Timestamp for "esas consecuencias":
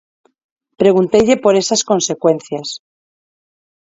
1.61-2.67